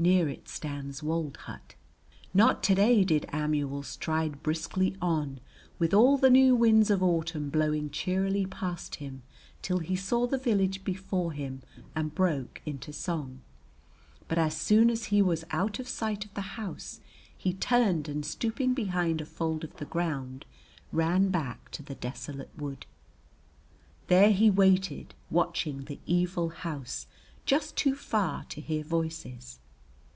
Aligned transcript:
Near 0.00 0.30
it 0.30 0.48
stands 0.48 1.02
wold 1.02 1.36
hut. 1.36 1.74
Not 2.32 2.62
today 2.62 3.04
did 3.04 3.26
Amuel 3.34 3.82
stride 3.82 4.42
briskly 4.42 4.96
on 4.98 5.40
with 5.78 5.92
all 5.92 6.16
the 6.16 6.30
new 6.30 6.56
winds 6.56 6.88
of 6.88 7.02
autumn 7.02 7.50
blowing 7.50 7.90
cheerily 7.90 8.46
past 8.46 8.94
him 8.94 9.22
till 9.60 9.80
he 9.80 9.94
saw 9.96 10.26
the 10.26 10.38
village 10.38 10.84
before 10.84 11.32
him 11.32 11.60
and 11.94 12.14
broke 12.14 12.62
into 12.64 12.94
song; 12.94 13.42
but 14.26 14.38
as 14.38 14.56
soon 14.56 14.88
as 14.88 15.04
he 15.12 15.20
was 15.20 15.44
out 15.50 15.78
of 15.78 15.86
sight 15.86 16.24
of 16.24 16.32
the 16.32 16.56
house 16.56 17.02
he 17.36 17.52
turned 17.52 18.08
and 18.08 18.24
stooping 18.24 18.72
behind 18.72 19.20
a 19.20 19.26
fold 19.26 19.64
of 19.64 19.76
the 19.76 19.84
ground 19.84 20.46
ran 20.92 21.28
back 21.28 21.70
to 21.72 21.82
the 21.82 21.94
desolate 21.94 22.56
wood. 22.56 22.86
There 24.06 24.32
he 24.32 24.48
waited 24.50 25.14
watching 25.28 25.84
the 25.84 26.00
evil 26.06 26.48
house, 26.48 27.06
just 27.44 27.76
too 27.76 27.94
far 27.94 28.44
to 28.44 28.62
hear 28.62 28.82
voices. 28.82 29.58